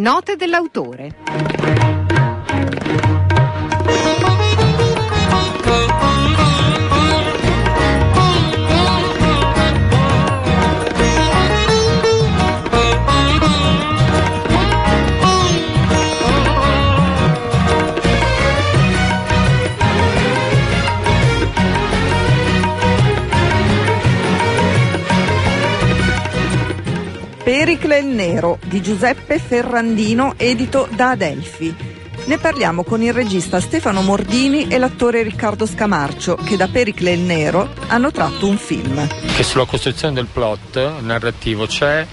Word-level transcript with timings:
Note 0.00 0.34
dell'autore. 0.36 1.99
Pericle 27.50 27.98
il 27.98 28.06
Nero 28.06 28.60
di 28.64 28.80
Giuseppe 28.80 29.40
Ferrandino, 29.40 30.34
edito 30.36 30.86
da 30.92 31.10
Adelphi. 31.10 31.74
Ne 32.26 32.38
parliamo 32.38 32.84
con 32.84 33.02
il 33.02 33.12
regista 33.12 33.58
Stefano 33.58 34.02
Mordini 34.02 34.68
e 34.68 34.78
l'attore 34.78 35.24
Riccardo 35.24 35.66
Scamarcio, 35.66 36.36
che 36.36 36.56
da 36.56 36.68
Pericle 36.68 37.10
il 37.10 37.18
Nero 37.18 37.70
hanno 37.88 38.12
tratto 38.12 38.46
un 38.46 38.56
film. 38.56 39.04
Che 39.34 39.42
sulla 39.42 39.64
costruzione 39.64 40.14
del 40.14 40.28
plot 40.32 41.00
narrativo 41.00 41.66
c'è 41.66 42.06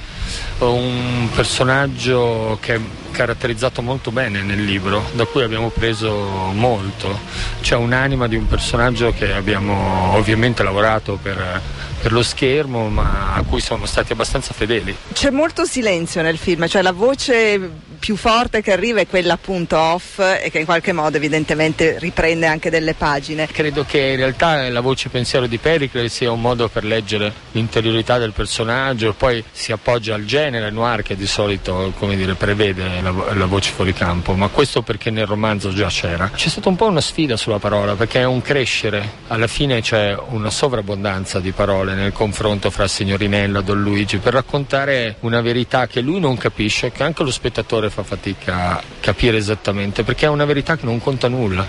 un 0.57 1.29
personaggio 1.35 2.57
che 2.59 2.73
è 2.73 2.79
caratterizzato 3.11 3.83
molto 3.83 4.09
bene 4.09 4.41
nel 4.41 4.63
libro, 4.63 5.03
da 5.13 5.25
cui 5.25 5.43
abbiamo 5.43 5.69
preso 5.69 6.15
molto. 6.53 7.15
C'è 7.61 7.75
un'anima 7.75 8.27
di 8.27 8.37
un 8.37 8.47
personaggio 8.47 9.13
che 9.13 9.33
abbiamo 9.33 10.15
ovviamente 10.15 10.63
lavorato 10.63 11.19
per, 11.21 11.61
per 12.07 12.15
lo 12.15 12.23
schermo, 12.23 12.87
ma 12.87 13.33
a 13.33 13.43
cui 13.43 13.59
siamo 13.59 13.85
stati 13.85 14.13
abbastanza 14.13 14.53
fedeli. 14.53 14.95
C'è 15.11 15.29
molto 15.29 15.65
silenzio 15.65 16.21
nel 16.21 16.37
film, 16.37 16.65
cioè 16.65 16.81
la 16.81 16.93
voce 16.93 17.59
più 17.99 18.15
forte 18.15 18.61
che 18.61 18.71
arriva 18.71 19.01
è 19.01 19.07
quella 19.07 19.33
appunto 19.33 19.77
off 19.77 20.19
e 20.19 20.49
che 20.49 20.59
in 20.59 20.65
qualche 20.65 20.93
modo 20.93 21.17
evidentemente 21.17 21.97
riprende 21.99 22.45
anche 22.45 22.69
delle 22.69 22.93
pagine. 22.93 23.47
Credo 23.47 23.83
che 23.83 23.99
in 23.99 24.15
realtà 24.15 24.69
la 24.69 24.79
voce 24.79 25.09
pensiero 25.09 25.47
di 25.47 25.57
Pericle 25.57 26.07
sia 26.07 26.31
un 26.31 26.39
modo 26.39 26.69
per 26.69 26.85
leggere 26.85 27.33
l'interiorità 27.51 28.17
del 28.17 28.31
personaggio, 28.31 29.13
poi 29.13 29.43
si 29.51 29.73
appoggia 29.73 30.15
al 30.15 30.23
genere 30.23 30.69
noir 30.69 31.01
che 31.01 31.17
di 31.17 31.27
solito 31.27 31.93
dire, 31.99 32.35
prevede 32.35 33.01
la, 33.01 33.11
la, 33.33 33.45
voce 33.47 33.71
fuori 33.71 33.91
campo, 33.91 34.33
ma 34.33 34.47
questo 34.47 34.81
perché 34.81 35.09
nel 35.09 35.25
romanzo 35.25 35.73
già 35.73 35.87
c'era. 35.87 36.31
C'è 36.33 36.47
stata 36.47 36.69
un 36.69 36.77
po' 36.77 36.85
una 36.85 37.01
sfida 37.01 37.35
sulla 37.35 37.59
parola 37.59 37.95
perché 37.95 38.21
è 38.21 38.25
un 38.25 38.41
crescere, 38.41 39.11
alla 39.27 39.47
fine 39.47 39.81
c'è 39.81 40.15
una 40.29 40.49
sovrabbondanza 40.49 41.41
di 41.41 41.51
parole 41.51 41.95
nel 41.97 42.13
confronto 42.13 42.69
fra 42.69 42.87
Signorinella 42.87 43.59
e 43.59 43.63
Don 43.63 43.81
Luigi 43.81 44.17
per 44.17 44.33
raccontare 44.33 45.17
una 45.21 45.41
verità 45.41 45.87
che 45.87 46.01
lui 46.01 46.19
non 46.19 46.37
capisce, 46.37 46.91
che 46.91 47.03
anche 47.03 47.23
lo 47.23 47.31
spettatore 47.31 47.89
fa 47.89 48.03
fatica 48.03 48.77
a 48.77 48.83
capire 48.99 49.37
esattamente 49.37 50.03
perché 50.03 50.25
è 50.25 50.29
una 50.29 50.45
verità 50.45 50.77
che 50.77 50.85
non 50.85 50.99
conta 50.99 51.27
nulla. 51.27 51.65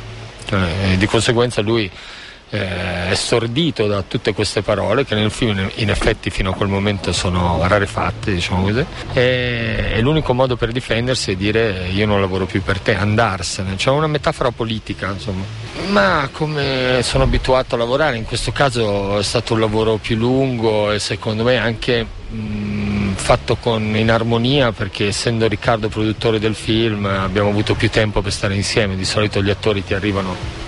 Cioè, 0.47 0.97
di 0.97 1.07
conseguenza 1.07 1.61
lui 1.61 1.91
eh, 2.51 3.11
è 3.11 3.15
stordito 3.15 3.87
da 3.87 4.03
tutte 4.03 4.33
queste 4.33 4.63
parole 4.63 5.05
che 5.05 5.15
nel 5.15 5.31
film 5.31 5.71
in 5.77 5.91
effetti 5.91 6.31
fino 6.31 6.51
a 6.51 6.55
quel 6.55 6.69
momento 6.69 7.13
sono 7.13 7.61
rarefatte, 7.67 8.33
diciamo 8.33 8.63
così, 8.63 8.85
e, 9.13 9.93
e 9.95 10.01
l'unico 10.01 10.33
modo 10.33 10.57
per 10.57 10.73
difendersi 10.73 11.33
è 11.33 11.37
dire 11.37 11.89
io 11.93 12.07
non 12.07 12.21
lavoro 12.21 12.47
più 12.47 12.63
per 12.63 12.81
te, 12.81 12.95
andarsene, 12.95 13.77
c'è 13.77 13.91
una 13.91 14.07
metafora 14.07 14.51
politica, 14.51 15.11
insomma. 15.11 15.45
Ma 15.89 16.29
come 16.33 17.01
sono 17.03 17.25
abituato 17.25 17.75
a 17.75 17.79
lavorare, 17.79 18.17
in 18.17 18.25
questo 18.25 18.53
caso 18.53 19.19
è 19.19 19.23
stato 19.23 19.55
un 19.55 19.61
lavoro 19.61 19.97
più 19.97 20.17
lungo 20.17 20.91
e 20.91 20.99
secondo 20.99 21.45
me 21.45 21.57
anche 21.57 22.07
mh, 22.29 23.13
fatto 23.15 23.57
con, 23.57 23.97
in 23.97 24.11
armonia 24.11 24.73
perché 24.73 25.09
essendo 25.09 25.47
Riccardo 25.49 25.89
produttore 25.89 26.39
del 26.39 26.55
film 26.55 27.05
abbiamo 27.07 27.51
avuto 27.51 27.75
più 27.75 27.91
tempo 27.91 28.21
per 28.21 28.33
stare 28.33 28.55
insieme, 28.55 28.97
di 28.97 29.05
solito 29.05 29.43
gli 29.43 29.51
attori 29.51 29.85
ti 29.85 29.95
arrivano 29.95 30.68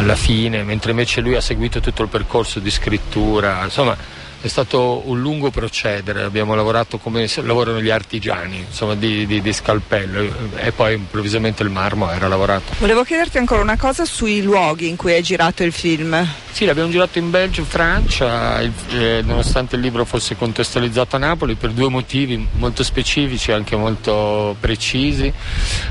alla 0.00 0.16
fine, 0.16 0.62
mentre 0.62 0.90
invece 0.90 1.20
lui 1.20 1.36
ha 1.36 1.40
seguito 1.40 1.80
tutto 1.80 2.02
il 2.02 2.08
percorso 2.08 2.58
di 2.58 2.70
scrittura, 2.70 3.62
insomma 3.62 3.96
è 4.42 4.48
stato 4.48 5.02
un 5.04 5.20
lungo 5.20 5.50
procedere, 5.50 6.22
abbiamo 6.22 6.54
lavorato 6.54 6.98
come 6.98 7.28
lavorano 7.42 7.80
gli 7.80 7.90
artigiani, 7.90 8.64
insomma 8.68 8.94
di, 8.94 9.26
di, 9.26 9.42
di, 9.42 9.52
scalpello 9.52 10.50
e 10.56 10.72
poi 10.72 10.94
improvvisamente 10.94 11.62
il 11.62 11.68
marmo 11.68 12.10
era 12.10 12.26
lavorato. 12.26 12.72
Volevo 12.78 13.04
chiederti 13.04 13.36
ancora 13.36 13.60
una 13.60 13.76
cosa 13.76 14.06
sui 14.06 14.42
luoghi 14.42 14.88
in 14.88 14.96
cui 14.96 15.12
hai 15.12 15.22
girato 15.22 15.62
il 15.62 15.72
film. 15.72 16.26
Sì, 16.52 16.64
l'abbiamo 16.64 16.90
girato 16.90 17.18
in 17.18 17.30
Belgio, 17.30 17.64
Francia, 17.64 18.60
eh, 18.60 19.22
nonostante 19.24 19.76
il 19.76 19.82
libro 19.82 20.04
fosse 20.04 20.36
contestualizzato 20.36 21.16
a 21.16 21.18
Napoli 21.18 21.54
per 21.54 21.70
due 21.70 21.88
motivi 21.88 22.44
molto 22.52 22.82
specifici, 22.82 23.52
anche 23.52 23.76
molto 23.76 24.56
precisi. 24.58 25.32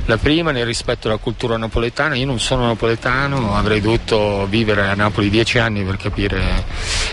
La 0.05 0.17
prima 0.17 0.51
nel 0.51 0.65
rispetto 0.65 1.07
alla 1.07 1.17
cultura 1.17 1.55
napoletana, 1.55 2.15
io 2.15 2.25
non 2.25 2.39
sono 2.39 2.65
napoletano, 2.65 3.55
avrei 3.55 3.79
dovuto 3.79 4.47
vivere 4.49 4.87
a 4.87 4.95
Napoli 4.95 5.29
dieci 5.29 5.59
anni 5.59 5.83
per 5.83 5.97
capire 5.97 6.65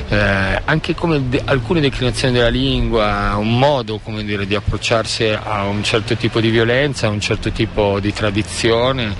eh, 0.08 0.60
anche 0.64 0.94
come 0.94 1.28
de- 1.28 1.42
alcune 1.44 1.80
declinazioni 1.80 2.34
della 2.34 2.48
lingua, 2.48 3.34
un 3.36 3.58
modo 3.58 4.00
dire, 4.22 4.46
di 4.46 4.54
approcciarsi 4.54 5.28
a 5.28 5.64
un 5.64 5.82
certo 5.82 6.16
tipo 6.16 6.40
di 6.40 6.50
violenza, 6.50 7.06
a 7.06 7.10
un 7.10 7.20
certo 7.20 7.50
tipo 7.50 8.00
di 8.00 8.12
tradizione 8.12 9.14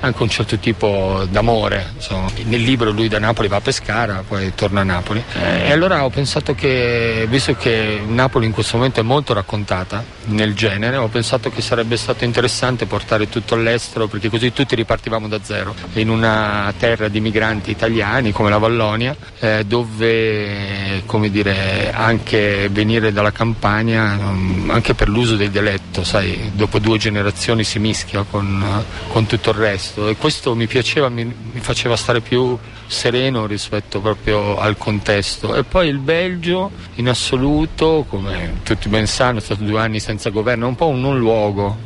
anche 0.00 0.22
un 0.22 0.28
certo 0.28 0.58
tipo 0.58 1.26
d'amore. 1.30 1.92
Insomma. 1.94 2.30
Nel 2.44 2.60
libro 2.60 2.90
lui 2.90 3.08
da 3.08 3.18
Napoli 3.18 3.48
va 3.48 3.56
a 3.56 3.60
Pescara, 3.60 4.24
poi 4.26 4.52
torna 4.54 4.80
a 4.80 4.84
Napoli. 4.84 5.22
E 5.34 5.70
allora 5.70 6.04
ho 6.04 6.10
pensato 6.10 6.54
che, 6.54 7.26
visto 7.28 7.54
che 7.54 8.00
Napoli 8.06 8.46
in 8.46 8.52
questo 8.52 8.76
momento 8.76 9.00
è 9.00 9.02
molto 9.02 9.32
raccontata 9.32 10.04
nel 10.26 10.54
genere, 10.54 10.96
ho 10.96 11.08
pensato 11.08 11.50
che 11.50 11.60
sarebbe 11.60 11.96
stato 11.96 12.24
interessante 12.24 12.86
portare 12.86 13.28
tutto 13.28 13.54
all'estero, 13.54 14.06
perché 14.06 14.28
così 14.28 14.52
tutti 14.52 14.74
ripartivamo 14.74 15.28
da 15.28 15.38
zero, 15.42 15.74
in 15.94 16.08
una 16.08 16.72
terra 16.78 17.08
di 17.08 17.20
migranti 17.20 17.70
italiani 17.70 18.32
come 18.32 18.50
la 18.50 18.58
Vallonia, 18.58 19.16
eh, 19.38 19.64
dove 19.66 21.02
come 21.06 21.30
dire, 21.30 21.92
anche 21.92 22.68
venire 22.70 23.12
dalla 23.12 23.32
campagna, 23.32 24.16
um, 24.18 24.70
anche 24.70 24.94
per 24.94 25.08
l'uso 25.08 25.36
del 25.36 25.50
dialetto, 25.50 26.04
sai, 26.04 26.50
dopo 26.54 26.78
due 26.78 26.98
generazioni 26.98 27.64
si 27.64 27.78
mischia 27.78 28.24
con, 28.28 28.84
con 29.08 29.26
tutto 29.26 29.50
il 29.50 29.56
resto 29.56 29.83
questo 29.84 30.08
e 30.08 30.16
questo 30.16 30.54
mi 30.54 30.66
piaceva, 30.66 31.08
mi, 31.08 31.24
mi 31.24 31.60
faceva 31.60 31.96
stare 31.96 32.20
più 32.20 32.56
sereno 32.86 33.46
rispetto 33.46 34.00
proprio 34.00 34.56
al 34.58 34.76
contesto. 34.78 35.54
E 35.54 35.64
poi 35.64 35.88
il 35.88 35.98
Belgio 35.98 36.70
in 36.94 37.08
assoluto, 37.08 38.06
come 38.08 38.60
tutti 38.62 38.88
ben 38.88 39.06
sanno, 39.06 39.38
è 39.38 39.42
stato 39.42 39.62
due 39.62 39.80
anni 39.80 40.00
senza 40.00 40.30
governo, 40.30 40.64
è 40.64 40.68
un 40.68 40.74
po' 40.74 40.86
un 40.86 41.00
non 41.00 41.18
luogo, 41.18 41.76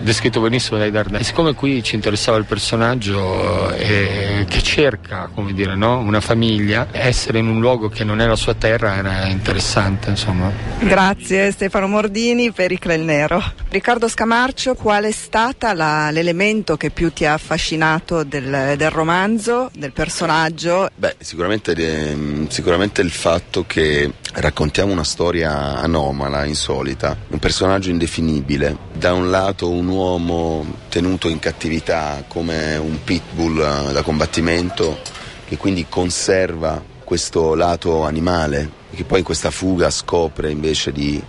descritto 0.00 0.40
benissimo 0.40 0.78
dai 0.78 0.90
Dardenne. 0.90 1.20
E 1.20 1.24
siccome 1.24 1.54
qui 1.54 1.82
ci 1.82 1.94
interessava 1.94 2.36
il 2.36 2.44
personaggio 2.44 3.70
eh, 3.72 4.46
che 4.48 4.62
cerca, 4.62 5.28
come 5.32 5.52
dire, 5.52 5.74
no? 5.74 5.98
una 5.98 6.20
famiglia, 6.20 6.88
essere 6.90 7.38
in 7.38 7.48
un 7.48 7.60
luogo 7.60 7.88
che 7.88 8.04
non 8.04 8.20
è 8.20 8.26
la 8.26 8.36
sua 8.36 8.54
terra 8.54 8.96
era 8.96 9.26
interessante. 9.26 10.10
Insomma. 10.10 10.50
Grazie 10.80 11.50
Stefano 11.50 11.86
Mordini 11.86 12.52
per 12.52 12.72
il 12.72 12.78
Clel 12.78 13.02
Nero. 13.02 13.42
Riccardo 13.68 14.08
Scamarcio, 14.08 14.74
qual 14.74 15.04
è 15.04 15.10
stata 15.10 15.74
la, 15.74 16.10
l'elemento 16.10 16.76
che 16.76 16.90
più 16.90 17.12
ti 17.12 17.24
ha 17.24 17.34
affascinato 17.34 18.24
del, 18.24 18.74
del 18.76 18.90
romanzo, 18.90 19.70
del 19.74 19.92
personaggio? 19.92 20.88
Beh, 20.94 21.16
sicuramente, 21.18 21.72
eh, 21.72 22.46
sicuramente 22.48 23.02
il 23.02 23.10
fatto 23.10 23.64
che 23.66 24.10
raccontiamo 24.34 24.92
una 24.92 25.04
storia 25.04 25.78
anomala, 25.78 26.44
insolita, 26.44 27.16
un 27.28 27.38
personaggio 27.38 27.90
indefinibile. 27.90 28.76
Da 28.98 29.12
un 29.12 29.30
lato 29.30 29.70
un 29.70 29.86
uomo 29.86 30.66
tenuto 30.88 31.28
in 31.28 31.38
cattività 31.38 32.24
come 32.26 32.76
un 32.76 32.98
pitbull 33.04 33.60
eh, 33.60 33.92
da 33.92 34.02
combattimento 34.02 34.98
che 35.46 35.56
quindi 35.56 35.86
conserva 35.88 36.82
questo 37.04 37.54
lato 37.54 38.02
animale 38.02 38.68
che 38.90 39.04
poi 39.04 39.20
in 39.20 39.24
questa 39.24 39.52
fuga 39.52 39.88
scopre 39.90 40.50
invece 40.50 40.90
di 40.90 41.22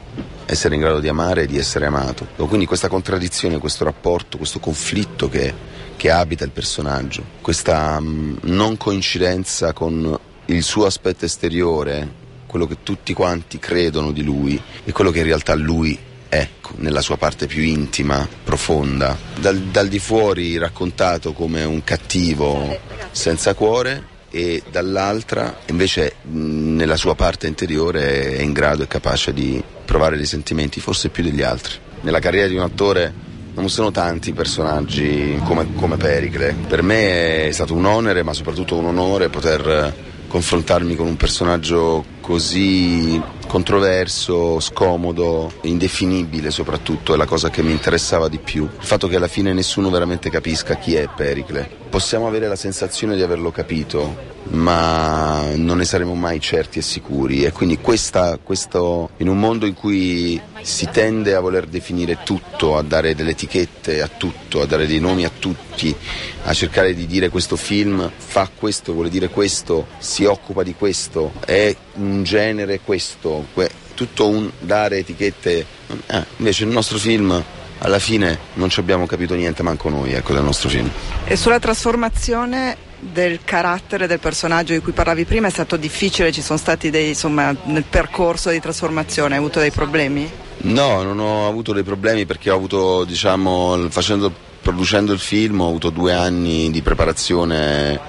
essere 0.47 0.73
in 0.73 0.81
grado 0.81 0.99
di 0.99 1.09
amare 1.09 1.43
e 1.43 1.45
di 1.45 1.59
essere 1.59 1.85
amato. 1.85 2.25
Quindi 2.35 2.65
questa 2.65 2.87
contraddizione, 2.87 3.59
questo 3.59 3.83
rapporto, 3.83 4.37
questo 4.37 4.57
conflitto 4.57 5.29
che 5.29 5.53
che 5.95 6.09
abita 6.09 6.45
il 6.45 6.51
personaggio, 6.51 7.23
questa 7.41 7.97
um, 7.99 8.39
non 8.43 8.77
coincidenza 8.77 9.73
con 9.73 10.17
il 10.45 10.63
suo 10.63 10.85
aspetto 10.85 11.25
esteriore, 11.25 12.09
quello 12.47 12.65
che 12.65 12.77
tutti 12.81 13.13
quanti 13.13 13.59
credono 13.59 14.11
di 14.11 14.23
lui 14.23 14.59
e 14.85 14.91
quello 14.91 15.11
che 15.11 15.19
in 15.19 15.25
realtà 15.25 15.53
lui 15.53 16.07
è 16.29 16.47
nella 16.77 17.01
sua 17.01 17.17
parte 17.17 17.47
più 17.47 17.61
intima, 17.63 18.27
profonda, 18.43 19.17
dal, 19.39 19.57
dal 19.57 19.87
di 19.87 19.99
fuori 19.99 20.57
raccontato 20.57 21.33
come 21.33 21.63
un 21.63 21.83
cattivo 21.83 22.79
senza 23.11 23.55
cuore 23.55 24.17
e 24.29 24.61
dall'altra 24.69 25.57
invece 25.65 26.17
nella 26.21 26.95
sua 26.95 27.15
parte 27.15 27.47
interiore 27.47 28.37
è 28.37 28.41
in 28.41 28.53
grado 28.53 28.83
e 28.83 28.87
capace 28.87 29.33
di 29.33 29.61
provare 29.83 30.17
dei 30.17 30.27
sentimenti 30.27 30.79
forse 30.79 31.09
più 31.09 31.23
degli 31.23 31.41
altri. 31.41 31.73
Nella 32.01 32.19
carriera 32.19 32.47
di 32.47 32.55
un 32.55 32.61
attore 32.61 33.27
non 33.55 33.69
sono 33.69 33.91
tanti 33.91 34.31
personaggi 34.31 35.37
come, 35.43 35.73
come 35.73 35.97
Pericle. 35.97 36.55
Per 36.67 36.81
me 36.83 37.47
è 37.47 37.51
stato 37.51 37.73
un 37.73 37.85
onere, 37.85 38.23
ma 38.23 38.33
soprattutto 38.33 38.77
un 38.77 38.85
onore 38.85 39.29
poter 39.29 39.93
confrontarmi 40.27 40.95
con 40.95 41.07
un 41.07 41.17
personaggio 41.17 42.05
così 42.21 43.19
controverso, 43.49 44.59
scomodo, 44.59 45.51
indefinibile 45.61 46.51
soprattutto, 46.51 47.15
è 47.15 47.17
la 47.17 47.25
cosa 47.25 47.49
che 47.49 47.63
mi 47.63 47.71
interessava 47.71 48.29
di 48.29 48.37
più. 48.37 48.63
Il 48.63 48.85
fatto 48.85 49.07
che 49.07 49.15
alla 49.15 49.27
fine 49.27 49.53
nessuno 49.53 49.89
veramente 49.89 50.29
capisca 50.29 50.75
chi 50.75 50.93
è 50.93 51.09
Pericle. 51.13 51.67
Possiamo 51.89 52.27
avere 52.27 52.47
la 52.47 52.55
sensazione 52.55 53.15
di 53.15 53.23
averlo 53.23 53.49
capito, 53.49 54.37
ma 54.49 55.53
non 55.55 55.77
ne 55.77 55.85
saremo 55.85 56.15
mai 56.15 56.39
certi 56.39 56.79
e 56.79 56.81
sicuri 56.81 57.43
e 57.43 57.51
quindi 57.51 57.77
questa, 57.79 58.39
questo, 58.41 59.11
in 59.17 59.27
un 59.27 59.39
mondo 59.39 59.65
in 59.65 59.73
cui 59.73 60.41
si 60.61 60.87
tende 60.91 61.35
a 61.35 61.39
voler 61.39 61.67
definire 61.67 62.19
tutto, 62.23 62.77
a 62.77 62.81
dare 62.81 63.15
delle 63.15 63.31
etichette 63.31 64.01
a 64.01 64.07
tutto, 64.07 64.61
a 64.61 64.65
dare 64.65 64.87
dei 64.87 64.99
nomi 64.99 65.25
a 65.25 65.31
tutti, 65.37 65.95
a 66.43 66.53
cercare 66.53 66.93
di 66.93 67.05
dire 67.05 67.29
questo 67.29 67.55
film 67.55 68.09
fa 68.15 68.49
questo, 68.53 68.93
vuole 68.93 69.09
dire 69.09 69.29
questo, 69.29 69.87
si 69.99 70.25
occupa 70.25 70.63
di 70.63 70.73
questo, 70.73 71.33
è 71.45 71.75
un 71.95 72.23
genere 72.23 72.79
questo, 72.79 73.45
tutto 73.93 74.27
un 74.27 74.49
dare 74.59 74.99
etichette, 74.99 75.65
eh, 76.07 76.25
invece 76.37 76.63
il 76.63 76.69
nostro 76.69 76.97
film 76.97 77.43
alla 77.79 77.99
fine 77.99 78.37
non 78.55 78.69
ci 78.69 78.79
abbiamo 78.79 79.05
capito 79.05 79.35
niente 79.35 79.63
manco 79.63 79.89
noi 79.89 80.13
ecco, 80.13 80.33
del 80.33 80.43
nostro 80.43 80.69
film. 80.69 80.89
E 81.25 81.35
sulla 81.35 81.59
trasformazione 81.59 82.87
del 82.99 83.39
carattere 83.43 84.07
del 84.07 84.19
personaggio 84.19 84.73
di 84.73 84.79
cui 84.79 84.91
parlavi 84.91 85.25
prima 85.25 85.47
è 85.47 85.51
stato 85.51 85.77
difficile, 85.77 86.31
ci 86.31 86.41
sono 86.41 86.59
stati 86.59 86.89
dei, 86.89 87.09
insomma, 87.09 87.55
nel 87.63 87.83
percorso 87.83 88.49
di 88.49 88.59
trasformazione, 88.59 89.33
hai 89.33 89.39
avuto 89.39 89.59
dei 89.59 89.71
problemi? 89.71 90.29
No, 90.61 91.03
non 91.03 91.19
ho 91.19 91.47
avuto 91.47 91.71
dei 91.71 91.83
problemi 91.83 92.25
perché 92.25 92.49
ho 92.49 92.55
avuto, 92.55 93.05
diciamo, 93.05 93.87
facendo, 93.89 94.31
producendo 94.61 95.13
il 95.13 95.19
film, 95.19 95.61
ho 95.61 95.67
avuto 95.67 95.89
due 95.89 96.13
anni 96.13 96.69
di 96.69 96.81
preparazione 96.81 97.99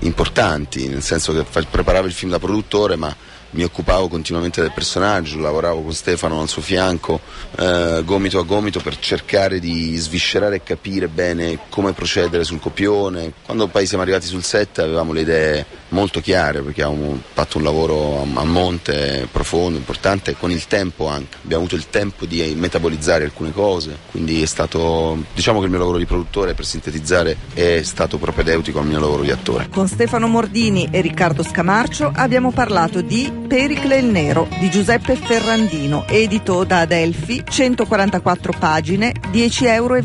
importanti, 0.00 0.88
nel 0.88 1.02
senso 1.02 1.32
che 1.32 1.44
preparavo 1.68 2.06
il 2.06 2.12
film 2.12 2.30
da 2.30 2.38
produttore, 2.38 2.96
ma 2.96 3.14
mi 3.50 3.64
occupavo 3.64 4.08
continuamente 4.08 4.60
del 4.60 4.72
personaggio, 4.72 5.38
lavoravo 5.38 5.82
con 5.82 5.92
Stefano 5.92 6.40
al 6.40 6.48
suo 6.48 6.62
fianco, 6.62 7.20
eh, 7.56 8.02
gomito 8.04 8.38
a 8.38 8.44
gomito 8.44 8.80
per 8.80 8.98
cercare 8.98 9.58
di 9.58 9.96
sviscerare 9.96 10.56
e 10.56 10.62
capire 10.62 11.08
bene 11.08 11.58
come 11.68 11.92
procedere 11.92 12.44
sul 12.44 12.60
copione. 12.60 13.32
Quando 13.44 13.66
poi 13.66 13.86
siamo 13.86 14.02
arrivati 14.02 14.26
sul 14.26 14.44
set 14.44 14.78
avevamo 14.78 15.12
le 15.12 15.20
idee 15.20 15.66
molto 15.90 16.20
chiare 16.20 16.60
perché 16.60 16.82
abbiamo 16.82 17.20
fatto 17.32 17.58
un 17.58 17.64
lavoro 17.64 18.22
a, 18.22 18.44
monte 18.44 19.28
profondo, 19.30 19.78
importante, 19.78 20.36
con 20.36 20.50
il 20.50 20.66
tempo 20.66 21.08
anche. 21.08 21.36
Abbiamo 21.44 21.64
avuto 21.64 21.76
il 21.76 21.88
tempo 21.88 22.26
di 22.26 22.54
metabolizzare 22.56 23.24
alcune 23.24 23.52
cose, 23.52 23.96
quindi 24.10 24.42
è 24.42 24.46
stato, 24.46 25.24
diciamo 25.34 25.58
che 25.58 25.64
il 25.64 25.70
mio 25.70 25.78
lavoro 25.78 25.98
di 25.98 26.06
produttore, 26.06 26.54
per 26.54 26.64
sintetizzare, 26.64 27.36
è 27.54 27.80
stato 27.82 28.18
propedeutico 28.18 28.78
al 28.78 28.86
mio 28.86 29.00
lavoro 29.00 29.22
di 29.22 29.30
attore. 29.30 29.68
Con 29.70 29.88
Stefano 29.88 30.26
Mordini 30.26 30.88
e 30.90 31.00
Riccardo 31.00 31.42
Scamarcio 31.42 32.10
abbiamo 32.14 32.50
parlato 32.50 33.00
di 33.00 33.30
Pericle 33.46 33.98
il 33.98 34.06
Nero 34.06 34.48
di 34.58 34.70
Giuseppe 34.70 35.16
Ferrandino, 35.16 36.06
edito 36.06 36.64
da 36.64 36.80
Adelphi, 36.80 37.42
144 37.48 38.54
pagine, 38.58 39.12
10,20 39.32 39.64
euro. 39.64 39.98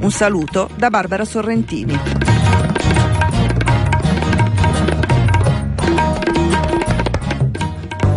Un 0.00 0.10
saluto 0.10 0.68
da 0.76 0.90
Barbara 0.90 1.24
Sorrentini. 1.24 2.33